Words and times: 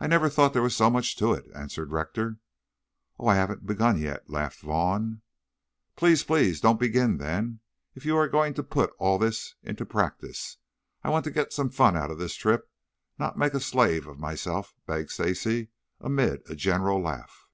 "I 0.00 0.08
never 0.08 0.28
thought 0.28 0.52
there 0.52 0.62
was 0.66 0.74
so 0.74 0.90
much 0.90 1.14
to 1.18 1.32
it," 1.32 1.44
answered 1.54 1.92
Rector. 1.92 2.38
"Oh, 3.20 3.28
I 3.28 3.36
haven't 3.36 3.64
begun 3.64 3.96
yet," 4.00 4.28
laughed 4.28 4.62
Vaughn. 4.62 5.22
"Please, 5.94 6.24
please 6.24 6.60
don't 6.60 6.80
begin, 6.80 7.18
then, 7.18 7.60
if 7.94 8.04
you 8.04 8.16
are 8.16 8.26
going 8.26 8.54
to 8.54 8.64
put 8.64 8.90
all 8.98 9.16
this 9.16 9.54
into 9.62 9.86
practice. 9.86 10.56
I 11.04 11.10
want 11.10 11.22
to 11.26 11.30
get 11.30 11.52
some 11.52 11.70
fun 11.70 11.96
out 11.96 12.10
of 12.10 12.18
this 12.18 12.34
trip, 12.34 12.68
not 13.16 13.38
make 13.38 13.54
a 13.54 13.60
slave 13.60 14.08
of 14.08 14.18
myself," 14.18 14.74
begged 14.88 15.12
Stacy 15.12 15.68
amid 16.00 16.42
a 16.50 16.56
general 16.56 17.00
laugh. 17.00 17.48